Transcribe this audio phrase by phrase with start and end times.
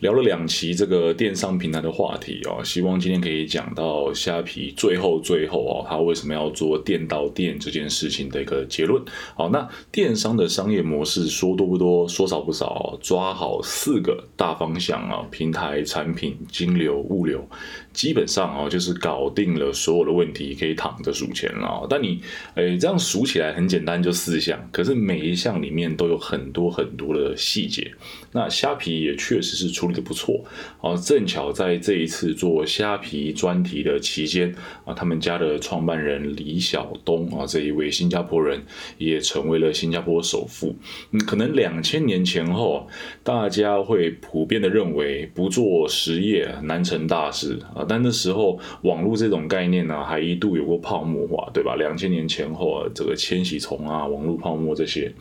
[0.00, 9.02] 聊了两期这个电商平台的话题哦，希望今天可以讲到虾皮最后最后哦，它为什么要做店到店这件事情的一个结论。
[9.34, 17.44] 好，那电商的商业模式说多不多，说少不少，抓好四个大方向啊，平台、产品、金流、物流，
[17.92, 21.84] 基本上啊就是搞定了所有的问题，可以躺着数钱了。
[21.90, 22.20] 但你
[22.54, 27.90] 诶这样数起来很简单，就四项，可是每一项里面都有很多很多的细节。
[28.30, 29.87] 那虾皮也确实是出。
[29.92, 30.44] 的不错，
[30.80, 34.54] 啊，正巧在这一次做虾皮专题的期间
[34.84, 38.60] 啊，他们家的创办人李晓东啊，这一位新加坡人
[38.98, 40.74] 也成为了新加坡首富。
[41.10, 42.86] 嗯，可能两千年前后，
[43.22, 51.76] 大家会普遍的认为不做实业难成大事啊，但那时候网络这种概念呢，还一度有过泡沫化，对吧？
[51.76, 55.12] 两千年前后啊，这个千禧虫啊，网络泡沫这些。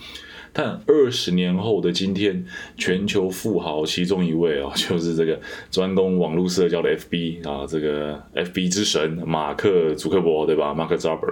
[0.57, 2.43] 但二十年后的今天，
[2.75, 5.39] 全球富豪其中一位啊， 就是这个
[5.69, 10.73] 专攻网络社交的 FB 啊，这个 FB 之神马克·祖克伯，对吧？
[10.73, 11.27] 马克·扎伯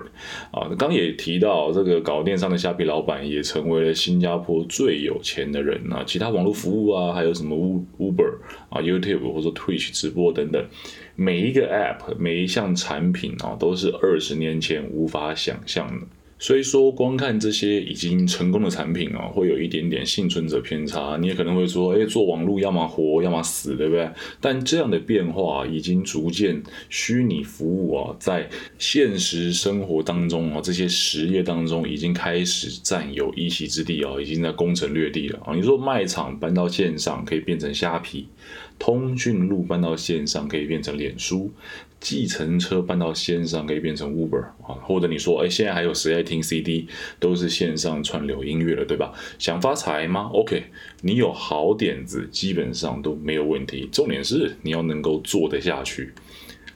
[0.51, 6.03] 啊，刚也提到这个搞电商的虾皮老板也成为了新加坡最有钱的人啊。
[6.05, 7.55] 其他网络服务啊，还有什么
[7.97, 8.31] Uber
[8.69, 10.63] 啊、YouTube 或者 Twitch 直播等等，
[11.15, 16.05] 每一个 App、每一项产品啊，都是二十年前无法想象的。
[16.37, 21.17] 所以说，光看这些已经成功的产品啊，会有一点点幸存者偏差。
[21.19, 24.09] 你也可能会说，哎，做网络要么活，要么死，对不对？
[24.41, 35.55] 但这样的变化已经逐渐，虚拟服务啊，在现实生活当中啊，这些实业当中已经开始占有一席之地啊，已经在攻城略地了啊。
[35.55, 38.27] 你说卖场搬到线上可以变成虾皮，
[38.77, 41.51] 通讯录搬到线上可以变成脸书。
[42.01, 46.87] 计程车搬到线上可以变成 Uber 啊，或者你说，哎，现在还有谁爱听 CD，
[47.19, 49.11] 都是线上串流音乐了，对吧？
[49.39, 50.65] 想发财吗？OK，
[51.01, 53.89] 你有好点子，基本上都没有问题。
[53.91, 56.13] 重点是你要能够做得下去。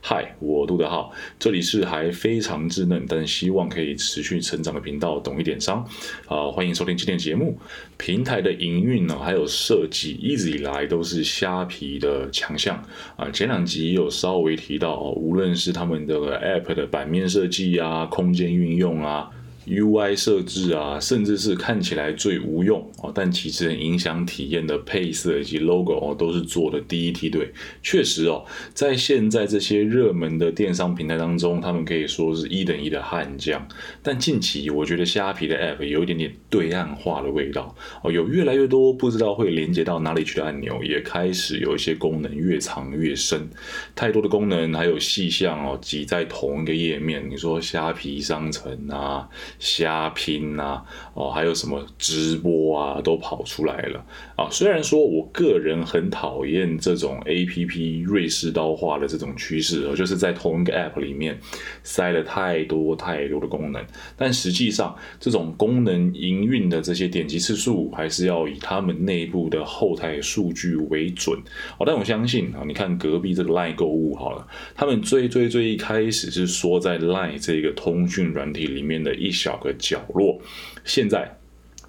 [0.01, 5.85] 嗨，我杜德浩，这里是还非常稚嫩，但希望可以持续成长的频道，懂一点商
[6.25, 7.57] 啊，欢迎收听今天节目。
[7.97, 12.81] 平台的营运呢，还有设计，一直以来都是虾皮的强项
[13.17, 13.29] 啊。
[13.29, 19.29] 前两集有稍微提到，无论是他们的 App 的版面设计啊，空间运用啊。
[19.69, 27.51] UI 设置啊，甚至是看起来最无用啊，但其实影响体验的配色以及 logo 哦，都是做的第一梯队。
[27.83, 28.43] 确实哦，
[28.73, 33.67] 在现在这些热门的电商平台当中，他们可以说是一等一的悍将。
[34.01, 43.47] 但近期我觉得虾皮的 App 有一点点对岸化的味道哦，有越来越多不知道会连接到哪里去的按钮，也开始有一些功能越藏越深，
[43.95, 47.29] 太多的功能还有细项哦，挤在同一个页面。
[47.29, 49.27] 你说虾皮商城啊？
[49.59, 50.81] 瞎拼呐，
[51.13, 54.05] 哦，还有什么直播啊，都跑出来了
[54.37, 54.47] 啊。
[54.49, 61.37] 虽然说我个人很讨厌这种 A P P 瑞士刀化的这种趋势，就是在同一个 App 里面
[61.83, 71.37] 塞了太多太多的功能，但实际上这种功能营运的这些点击次数，还是要以他们内部的后台数据为准。
[71.77, 79.48] 哦，但我相信啊，你看隔壁这个 Line 购物好了，他们最最最一开始是说在 Line 这个通讯软体里面的一小。
[79.49, 80.39] 找个角落，
[80.85, 81.35] 现在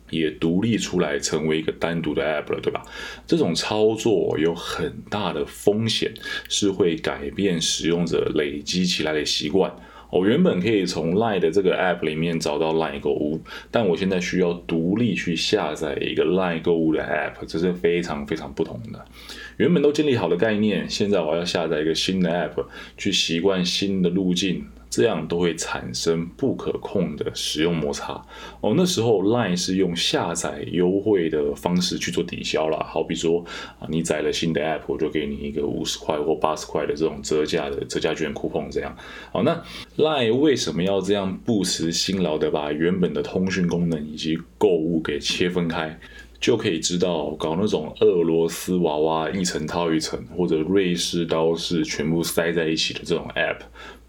[0.08, 2.82] 也独立出来成为一个单独的 app 了，对吧？
[3.26, 6.10] 这种操作有很大的风险，
[6.48, 9.70] 是会改变使用者累积起来的习惯。
[10.10, 19.04] 我原本可以从 Line 的这个 app 里面找到 Line 购物，但我现在需要独立去下载一个 Line 购物的 app，这是非常非常不同的。
[19.58, 22.64] 原本都建立好的概念，现在我要下载一个新的 app，
[22.96, 24.64] 去习惯新的路径。
[24.90, 28.20] 这样都会产生不可控的使用摩擦
[28.60, 28.74] 哦。
[28.76, 33.44] 那时候 Line 是用下载优惠的方式去做抵消了，好比说
[33.78, 38.94] 啊，你载了新的 App，我就给你一个五十块或八十块的这种折价的折价券 coupon 这样。
[39.32, 39.62] 好，那
[39.96, 45.96] Line 为什么要这样不辞辛劳的把原本的通讯功能以及购物给切分开？
[46.40, 53.58] 就可以知道，搞那种俄罗斯娃娃一层套一层，或者瑞士刀式全部塞在一起的这种 App。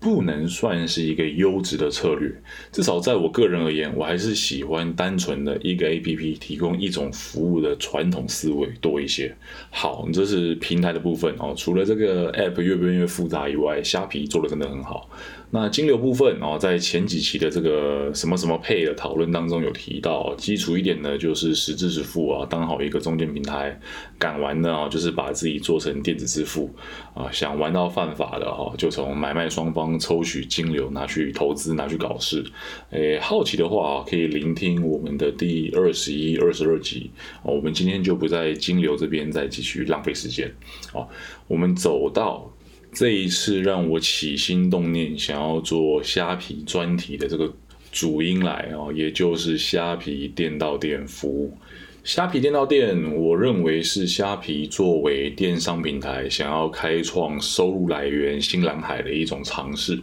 [0.02, 2.34] 不能算是一个优质的策略，
[2.72, 9.34] 至少在我个人而言，我还是喜欢单纯的一个 A P P 提供一种服务的传统思维多一些。
[9.70, 11.54] 好，这是平台的部分哦。
[11.56, 15.08] 除了这个 App 越变越复杂以外，虾皮做的真的很好。
[15.52, 23.80] 那金流部分哦，在前几期的这个什么什么配的讨论当中有提到，基础一点呢，就是实质支付啊，当好一个中间平台。
[24.18, 26.74] 敢玩的啊，就是把自己做成电子支付
[27.14, 29.92] 啊，想玩到犯法的哈，就从买卖双方。
[30.00, 32.44] 抽取金流拿去投资拿去搞事。
[32.92, 37.12] 诶，好奇的话可以聆听我们的第二十一、二十二集
[37.44, 40.50] 我们今天就不在金流这边再继续浪费时间
[40.94, 41.08] 哦。
[41.48, 42.50] 我们走到
[42.94, 47.52] 这一次让我起心动念想要做虾皮专题的这个
[47.92, 51.58] 主因来哦，也就是虾皮店到店服务。
[52.04, 60.00] 虾皮店到店，我认为是虾皮作为电商平台想要开创收入来源新蓝海的一种尝试，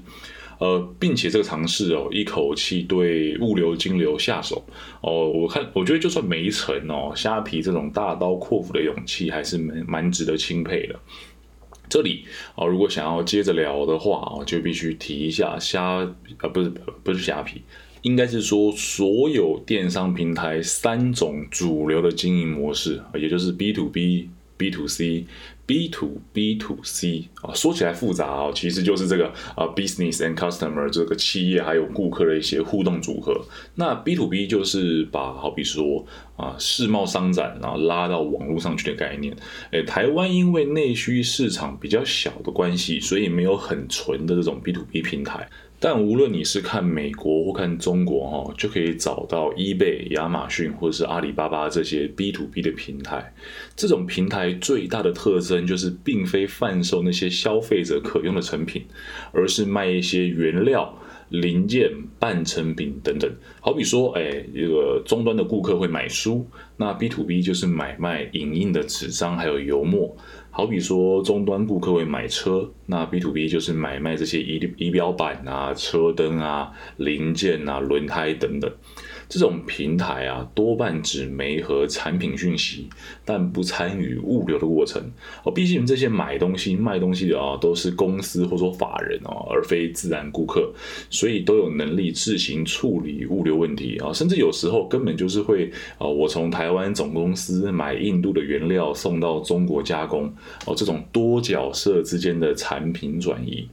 [0.60, 4.64] 呃，并且这个尝试哦，一口气对物流金流下手
[5.00, 10.98] 哦，我看我觉得就算没成哦，虾皮这种大刀阔斧的勇气还是蛮蛮值得钦佩的。
[11.88, 12.24] 这里
[12.54, 15.82] 啊，如果想要接着聊的话啊，就必须提一下虾
[16.38, 17.62] 啊，不是不是虾皮。
[18.02, 25.26] 应该是说，所有电商平台三种主流的经营模式，也就是 B to B、B to C、
[25.68, 33.38] B to B to C 啊，说起来复杂啊，其实就是这个啊，business and customer 这个企业还有顾客的一些互动组合。
[33.74, 36.06] 那 B to B 就是把好比说
[36.38, 39.36] 啊，世贸商展然后拉到网络上去的概念。
[39.72, 45.46] 诶，台湾因为内需市场比较小的关系，所以没有很纯的这种 B to B 平台。
[45.80, 53.32] 但无论你是看美国或看中国，哈，就可以找到 eBay、亚马逊或者是阿里巴巴这些 B to B 的平台。
[53.78, 58.84] 这种平台最大的特征就是，并非贩售那些消费者可用的成品，
[59.30, 60.92] 而是卖一些原料、
[61.28, 61.88] 零件、
[62.18, 63.30] 半成品等等。
[63.60, 66.44] 好比说，哎，这个终端的顾客会买书，
[66.76, 70.12] 那 B to B 就是买卖影印的纸张还有油墨。
[70.50, 78.68] 好比说，终端顾客会买车，那 B to B 就是买卖这些仪仪表板啊、车灯啊、零件啊、轮胎等等。
[79.28, 82.88] 这种平台啊，多半只媒合产品讯息，
[83.24, 85.02] 但不参与物流的过程。
[85.44, 90.72] 哦，毕竟这些买东西、卖东西的啊，都是公司或者说法人哦，而非自然顾客，
[91.10, 94.12] 所以都有能力自行处理物流问题啊。
[94.12, 100.32] 甚至有时候根本就是会啊，我从台湾总公司买印度的原料送到中国加工
[100.66, 103.68] 哦，这种多角色之间的产品转移。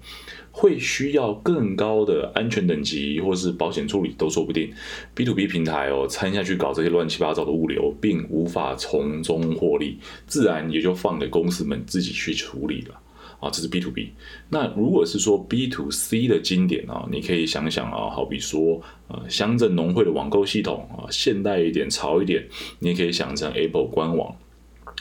[0.58, 4.72] 会需要更高的安全等级，或是保险处理都说不定。
[5.14, 12.96] B to B 平台哦，参下去搞这些乱七八糟的物流，并无法从中获利，自然也就放给公司们自己去处理了。
[13.42, 14.14] 啊，这是 B to B。
[14.50, 22.48] 那如果是说 B to C 的经典啊，你可以想想啊，好比说呃乡镇农会的网购系统啊，现代一点潮一点，
[22.80, 24.34] 你也可以想成 Apple 官网，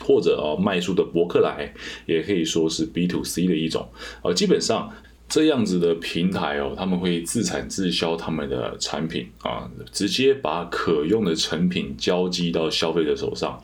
[0.00, 1.72] 或者啊卖书的博客来，
[2.06, 3.88] 也可以说是 B to C 的一种。
[4.24, 4.92] 呃，基本上。
[5.28, 13.60] 这样子的平台哦，他们会自产自销他们的产品啊，直接把可用的成品交寄到消费者手上。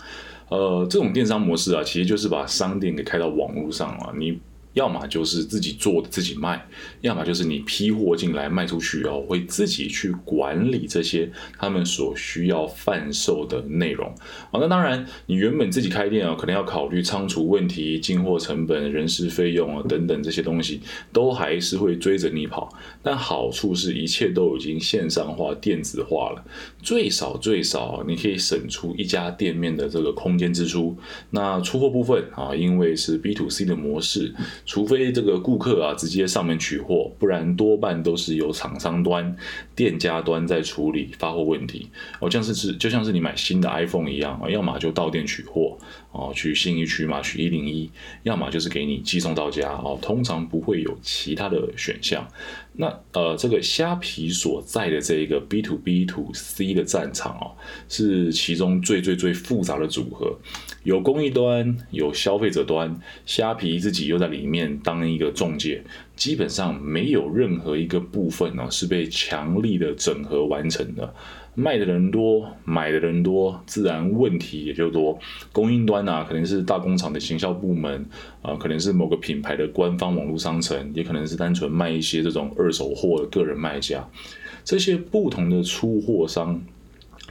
[0.49, 4.39] 呃，这种电商模式啊，其实就是把商店给开到网络上啊，你。
[4.75, 6.65] 要么就是自己做的自己卖，
[7.01, 14.15] 要么就是你批货进来卖出去哦，会自己去管理这些他们所需要贩售的内容。
[14.53, 20.81] 好，那当然你原本自己开店啊，可能要考虑仓储问题、进货成本、人事费用啊等等这些东西，
[21.13, 22.73] 都还是会追着你跑。
[23.03, 26.45] 但好处是一切都已经线上化、电子化了，
[26.81, 30.97] 最少最少你可以省出一家店面的这个空间支出。
[31.31, 34.33] 那出货部分啊，因为是 B to C 的模式。
[34.67, 39.37] 除非这个顾客啊直接上门取货，不然多半都是由厂商端、
[39.75, 41.89] 店家端在处理发货问题。
[42.21, 45.77] 哦，像是是就像是你买新的 iPhone 一样啊，要么就到店取货
[46.13, 47.91] 哦，去信义区嘛取一零一，
[48.23, 52.27] 要么就是给你寄送到家哦，通常不会有其他的选项。
[52.73, 57.53] 那呃，这个虾皮所在的这一个 B to B to C 的战场哦，
[57.89, 60.39] 是其中最最最复杂的组合，
[60.83, 65.83] 有公益端，有消费者端，虾皮自己又在里面当一个中介，
[66.17, 71.15] 基本上没有任何一个部分呢是被强力的整合完成的。
[71.55, 75.19] 卖的人多，买的人多，自然问题也就多。
[75.53, 78.07] 供应端啊，可能是大工厂的行销部门
[78.41, 84.09] 啊，可能是某个品牌的官方网络商城，也可能是单纯卖一些这种二手货的个人卖家。
[84.65, 86.63] 这些不同的出货商。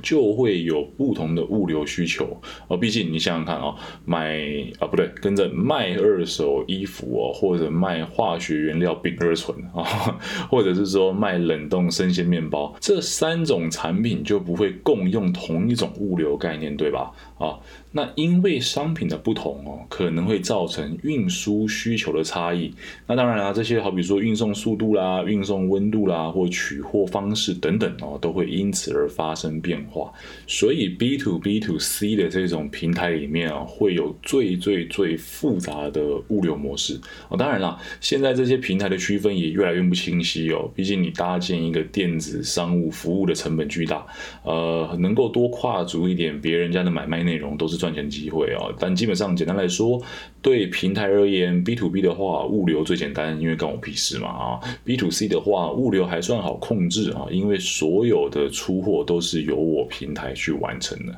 [0.01, 3.75] 就会有不同的物流需求哦，毕竟你想想看啊，
[4.05, 4.39] 买
[4.79, 9.83] 啊不对，跟着卖二手衣服哦，或者卖化学原料丙二醇啊，
[10.49, 17.11] 或者是说卖冷冻生鲜面包，这三种产品就不会共用同一种物流概念，对吧？
[17.37, 17.57] 啊，
[17.91, 22.73] 那因为商品的不同哦，可能会造成运输需求的差异。
[23.07, 29.88] 那当然啦，这些好比说运送速度啦、运送温度啦，或取货方式等等哦，都会因此而发生变化。
[29.89, 30.13] 化
[30.45, 37.35] 所以 B to B to C 的这种平台里面啊，会有最最最复杂的物流模式哦。
[37.35, 40.69] 当然啦，现在这些平台的区分也越来越不清晰哦。
[40.75, 44.05] 毕竟你搭建一个电子商务服务的成本巨大，
[44.43, 47.79] 呃，能够多跨足一点别人家的买卖内容，都是。
[47.79, 50.01] 赚钱机会啊，但基本上简单来说，
[50.41, 54.59] 对平台而言，B to B 的话，物流最简单，因为干我屁事嘛啊。
[54.83, 61.15] B to C 的话，物流还算好控制啊，因为所有的出货都是由我平台去完成的。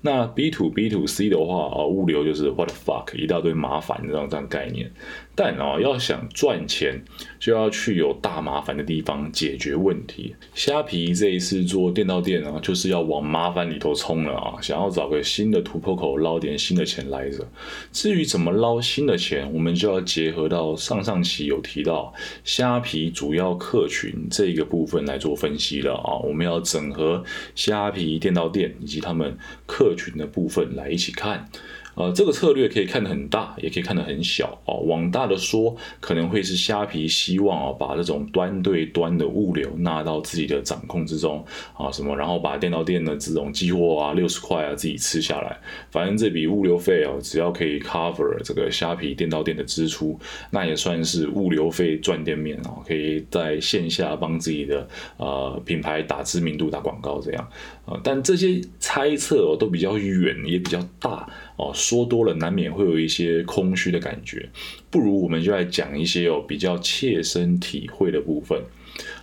[0.00, 4.90] 那 B to B to C 的话啊，物流就是 what the fuck，一大堆麻烦这样这样概念。
[5.34, 7.02] 但啊，要想赚钱，
[7.40, 10.34] 就要去有大麻烦的地方解决问题。
[10.54, 17.46] 虾皮这一次做店到店啊，就是要往麻烦里头冲了啊，想要找个新的突破口，捞点新的钱来着。
[17.92, 22.14] 至于怎么捞新的钱，我们就要结合到上上期有提到
[22.44, 26.16] 虾皮主要客群这个部分来做分析了啊。
[26.18, 27.24] 我们要整合
[27.54, 29.36] 虾皮店到店以及他们
[29.66, 31.48] 客群的部分来一起看。
[31.94, 34.80] 呃，这个策略可以看得很大，也可以看得很小哦。
[34.86, 41.44] 往大的说，可能会是虾皮希望啊，把这种端对端的物流纳到自己的掌控之中
[41.76, 45.58] 啊，什么，然后把店到店的这种寄货啊，六十块啊，自己吃下来。
[45.90, 50.18] 反正这笔物流费哦，只要可以 cover 这个虾皮店到店的支出，
[50.50, 57.48] 那也算是物流费赚店面哦，可以在线下帮自己的呃品牌打知名度、打广告这样
[57.86, 58.00] 啊。
[58.02, 61.28] 但这些猜测哦，都比较远，也比较大。
[61.56, 64.48] 哦，说多了难免会有一些空虚的感觉，
[64.90, 68.60] 不如我们就来讲一些哦比较切身体会的部分。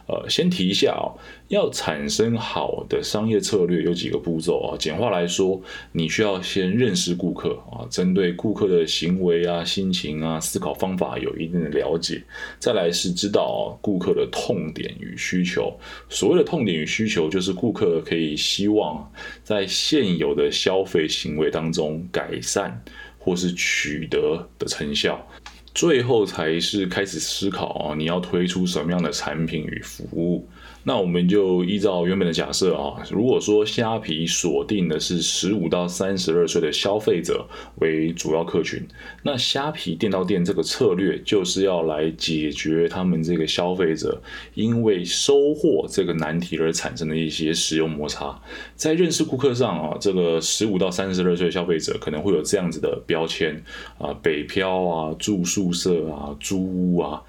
[0.08, 1.16] 呃，先提一下哦，
[1.48, 4.76] 要产生好的商业策略有几个步骤啊。
[4.78, 5.62] 简化来说，
[5.94, 12.22] 你需要先认识顾客啊，针对顾客的行为啊、心情啊、思考方法有一定的了解。
[12.60, 15.74] 再来是知道顾客的痛点与需求。
[16.10, 19.10] 所谓的痛点与需求，就是顾客可以希望
[19.44, 22.84] 在现有的消费行为当中改善
[23.18, 25.26] 或是取得的成效。
[25.74, 30.48] 最后才是开始思考哦，你要推出什么样的产品与服务。
[30.84, 37.46] 那我们就依照原本的假设啊，如果说虾皮锁定的是十五到三十二岁的消费者
[37.76, 38.82] 为主要客群，
[39.22, 44.22] 那虾皮店到店这个策略就是要来解决他们这个消费者
[44.56, 48.40] 因为收货这个难题而产生的一些使用摩擦。
[48.76, 53.64] 在认识顾客上啊，这个十五到三十二岁的消费者可能会有这样子的标签
[54.00, 57.22] 啊，北漂啊，住宿舍啊，租屋啊。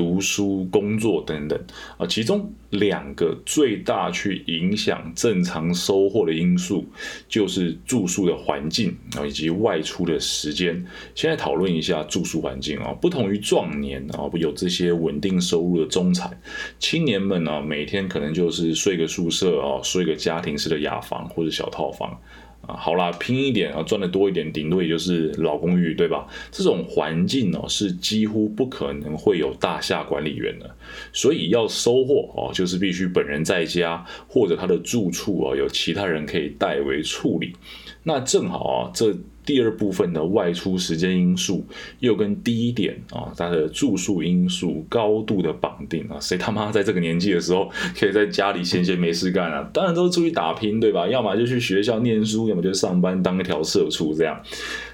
[0.00, 1.60] 读书、工作等等
[1.98, 6.86] 啊，其中两个最大去影响正常收获的因素，
[7.28, 10.82] 就是住宿的环境啊，以及外出的时间。
[11.14, 16.40] 现在讨论一下住宿环境啊，不同于壮年啊，有这些稳定收入的中产
[16.78, 22.18] 青年们呢，每天可能就是睡个宿舍啊，睡个家庭式的雅房或者小套房。
[22.66, 26.26] 啊，好啦，拼一点啊，赚的多一点，顶多也就是老公寓，对吧？
[26.50, 30.70] 这种环境哦，是几乎不可能会有大厦管理员的，
[31.12, 37.54] 所以要收获哦，就是必须本人在家，或者他的住处哦，有其他人可以代为处理。
[38.02, 39.16] 那正好啊，这。
[39.44, 41.64] 第二部分的外出时间因素，
[41.98, 49.68] 又跟第一点啊，它的住宿因素高度的绑定啊，谁他妈在这个年纪的时候 可以在家里闲闲没事干啊？
[49.72, 51.08] 当然都是出去打拼，对吧？
[51.08, 54.40] 要么就去学校念书，要么就上班当一条社畜，这样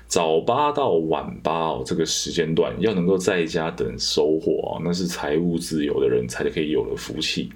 [0.06, 7.50] 早八到晚八哦，这个时间段要能够在家等收获啊，那是财务自由的人才可以有的福气。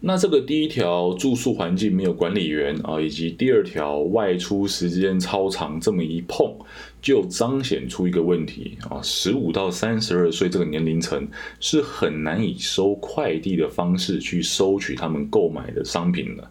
[0.00, 6.54] 那这个第一条住宿环境没有管理员啊，以及第二条外出时间超长，这么一碰，
[7.02, 11.26] 就彰显出一个问题啊，十五到三十二岁这个年龄层
[11.58, 16.48] 是很难以收快递的方式去收取他们购买的商品的。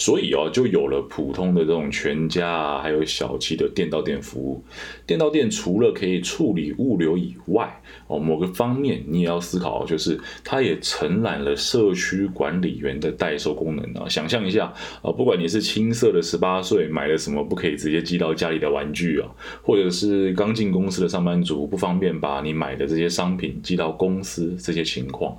[0.00, 4.64] 所以哦，就有了普通的这种全家啊，还有小七的店到店服务。
[5.06, 14.08] 店到店除了可以处理物流以外，哦，某个方面你也要思考，就是它也承揽了社区管理员的代收功能啊。
[14.08, 19.28] 想象一下啊，不管你是青涩的十八岁买了什么不可以直接寄到家里的玩具啊，
[19.62, 25.36] 或者是刚进公司的上班族不方便把你买的这些商品寄到公司，这些情况。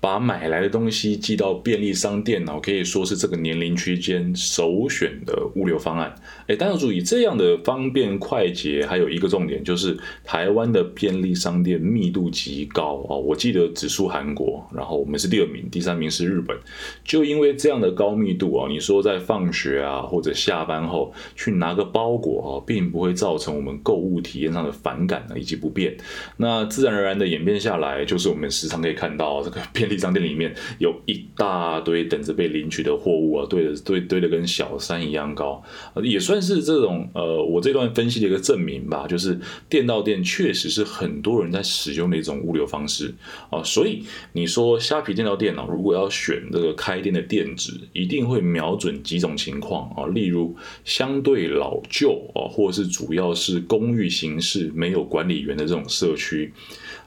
[0.00, 6.14] 把买来的东西寄到便利商店哦，可以说是这个年龄区间首选的物流方案。
[6.46, 13.18] 哎，大家注意，这样的方便快捷，还有一个重点就是台湾的便利商店密度极高哦。
[13.18, 16.56] 我记得只输韩国，然后我们是第二名，第三名是日本。
[17.04, 25.96] 就因为这样的高密度啊，你说在放学啊或者下班后去拿个包裹啊，并不会造成我们购物体验上的反感呢以及不便。
[26.36, 35.62] 那自然而然的演变下来，就是我们时常可以看到这个便便利商店里面有一大堆等着被领取的货物啊，堆的堆堆的跟小山一样高，
[36.02, 39.06] 也算是这种呃，我这段分析的一个证明吧。
[39.08, 43.14] 就是店到店确实是很多人在使用的一种物流方式
[43.50, 43.62] 啊。
[43.62, 44.02] 所以
[44.32, 50.54] 你说虾皮店到店呢，如果要选这个开店的店址，一定会瞄准几种情况啊，例如
[50.84, 56.52] 相对老旧啊，或是主要是公寓形式、没有管理员的这种社区，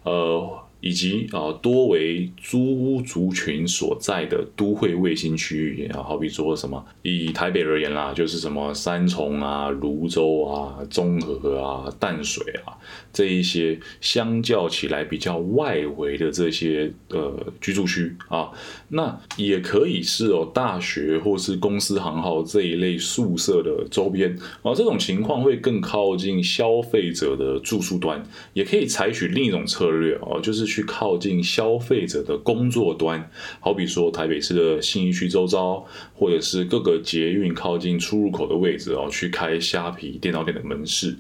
[0.03, 0.50] 呃。
[0.81, 12.73] 以及啊，多为租屋族群所在的都会卫星区域啊，好比说什么，以台北而言啦，就是什么三重啊、泸州啊、中和啊、淡水啊
[13.13, 18.50] 这一些，相较起来比较外围的这些呃居住区啊，
[18.89, 30.71] 那也可以是哦，大学或是公司行号这一类宿舍的周边啊，这种情况会更靠近消费者的住宿端，也可以采取另一种策略哦，就是。
[30.72, 35.86] 去靠近消费者的工作端，好比说台北市的信义区周遭，
[36.16, 41.18] 或者是各个捷运靠近出入口的位置哦，去开虾皮电脑店的门市。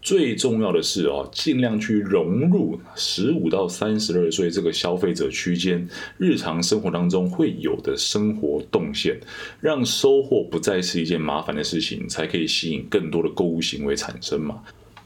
[0.00, 9.20] 最重要的是哦，尽量去融入十五到三十二岁这个消费者区间日常生活当中会有的生活动线，
[9.60, 14.62] 让收货不再是一件麻烦的事情，才可以吸引更多的购物行为产生嘛。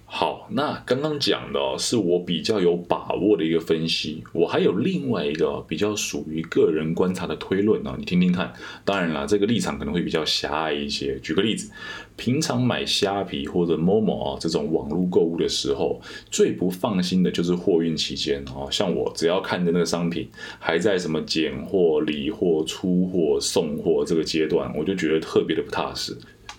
[0.09, 8.53] 好，那刚刚讲的是我比较有把握的一个分析，我还有另外一个比较属于个人观察的推论呢，你听听看。
[8.85, 11.19] 当然啦，这个立场可能会比较狭隘一些。
[11.19, 11.73] 举个例子，
[12.15, 26.17] 平常买虾皮或者某某啊这种网络购物的时候，最不放心的就是货运期间啊，像我只要看着那个商品还在什么拣货、理货、出货、送货这个阶段，我就觉得特别的不踏实。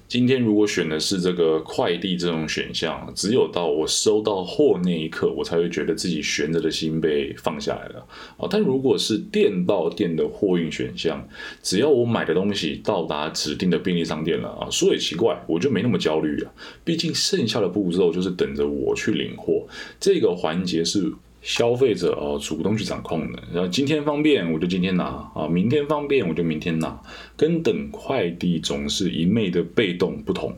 [0.07, 8.47] 今天如果选的是这个快递这种选项，只有到我收到货那一刻，我才会觉得自己悬着的心被放下来了啊。
[8.49, 11.27] 但如果是店到店的货运选项，
[11.61, 16.51] 只要我买的东西到达指定的便利商店了啊，说也奇怪，我就没那么焦虑了。
[16.85, 19.67] 毕竟剩下的步骤就是等着我去领货，
[19.99, 21.13] 这个环节是。
[21.47, 23.41] 消费者哦，主动去掌控的。
[23.53, 27.01] 然后今天方便，我就今天拿啊；明天方便，我就明天拿。
[27.37, 30.53] 跟等快递总是一昧的被动不同。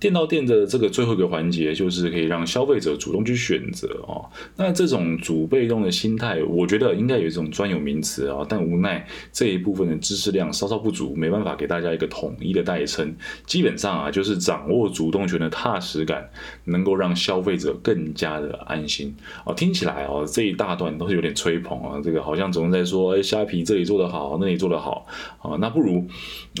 [0.00, 4.24] 店到店的这个最后一个环节，就是可以让消费者主动去选择哦。
[4.56, 8.44] 那这种主被动的心态，我觉得应该有一种专有名词啊。
[8.48, 13.14] 但无奈这一部分的知识量稍稍不足，没办法给大家一个统一的代称。
[13.44, 16.30] 基本上啊，就是掌握主动权的踏实感，
[16.64, 19.52] 能够让消费者更加的安心哦。
[19.52, 22.00] 听起来哦，这一大段都是有点吹捧啊。
[22.02, 25.06] 这个好像总是在说，哎，虾皮这里做得好，那里做得好
[25.42, 25.58] 啊。
[25.60, 26.06] 那不如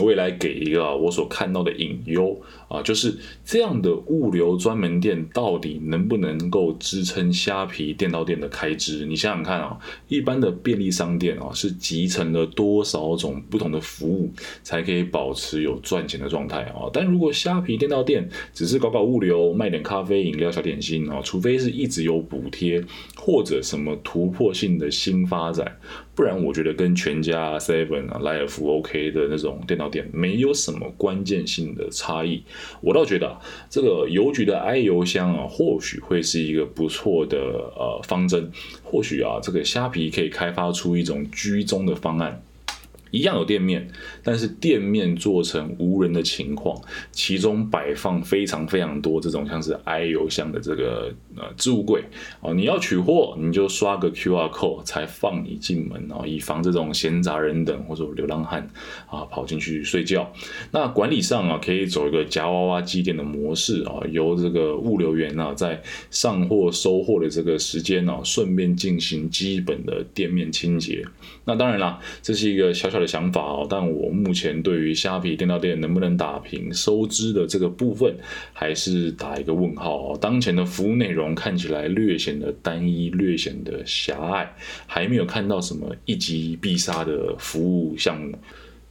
[0.02, 2.38] 我也来给一个我所看到的隐忧
[2.68, 3.16] 啊，就是。
[3.44, 9.04] 这样的物流专门店到底能不能够支撑虾皮店到店的开支？
[9.06, 14.30] 你想想看啊，一般的便利商店啊，是集成了多少种不同的服务
[14.62, 16.88] 才可以保持有赚钱的状态啊？
[16.92, 22.84] 但如果虾皮店到店只是搞搞物流，卖点咖啡、饮料、小点心啊，除非是一直有补贴
[23.16, 25.76] 或者什么突破性的新发展。
[26.20, 32.44] 不然，我觉得跟全家、Seven 啊、Life OK 的那种电脑店没有什么关键性的差异。
[32.82, 38.52] 我倒觉得啊这个邮局的 i 邮箱啊，或许会是一个不错的呃方针。
[38.84, 42.42] 或许啊，这个虾皮可以开发出一种居中的方案。
[43.10, 43.88] 一样有店面，
[44.22, 52.04] 但是店面做成无人的情况，其中摆放非常非常多这种像是 i 邮箱的这个呃置物柜
[52.40, 58.70] 哦，你要取货你就刷个 QR code 才放你进门哦，以防这种闲杂人等或者流浪汉
[59.08, 60.32] 啊跑进去睡觉。
[60.70, 71.04] 那管理上啊可以走一个夹娃娃机店的模式啊，由这个物流员啊在上货收货的这个时间呢，顺便进行基本的店面清洁。
[71.44, 72.99] 那当然啦，这是一个小小。
[73.00, 78.14] 的想法哦，但我目前对于虾皮电脑店能不能打平收支的这个部分，
[78.52, 80.18] 还是打一个问号哦。
[80.20, 84.54] 当前的服务内容看起来略显得单一，略显得狭隘，
[84.86, 88.38] 还没有看到什么一击必杀的服务项目。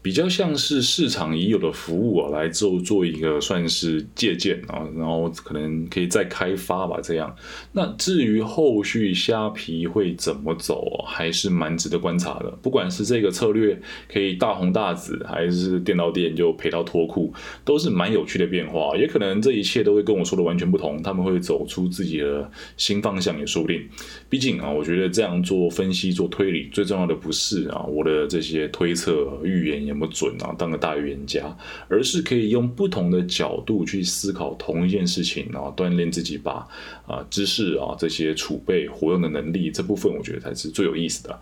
[0.02, 6.98] 比较像是市场已有的服务啊，来做做一个算是借鉴啊，然后可能可以再开发吧。
[7.04, 7.36] 这样，
[7.74, 12.50] 那至于后续虾皮会怎么走，还是蛮值得观察的。
[12.62, 17.34] 不管是这个策略可以大红大紫，还是店到店就赔到脱裤，
[17.66, 18.96] 都是蛮有趣的变化。
[18.96, 23.86] 也可能这一切都会跟我说的完全不同，他们会走出自己的新方向也说不定。
[24.30, 29.89] 毕竟啊，我觉得这样做分析、做推理，最重要的不是啊我的这些推测、预言。
[29.90, 30.56] 有没有准啊？
[30.58, 31.56] 当个大预言家，
[31.88, 36.68] 而是可以用不同的角度去思考同一件事情，然后锻炼自己把
[37.06, 41.40] 啊知识啊这些储备活用的能力，这部分我觉得才是最有意思的。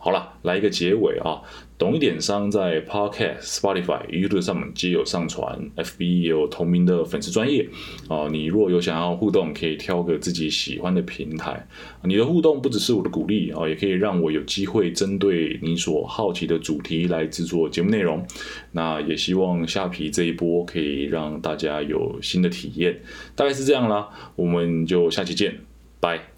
[0.00, 1.42] 好了，来一个结尾啊！
[1.76, 7.68] 懂一点商在 Podcast、Spotify、YouTube 上面皆有上传，FB 也有同名的粉丝专业
[8.08, 8.28] 啊。
[8.30, 11.66] 你若有想要互动，可以挑个自己喜欢的平台。
[12.04, 18.24] 你的互动不只是我的鼓励啊，也可以让我有机会针对你所好奇的主题来制作节目内容。
[18.72, 23.00] 那也希望虾皮这一波可以让大家有新的体验。
[23.34, 25.58] 大概是这样啦，我们就下期见，
[26.00, 26.37] 拜。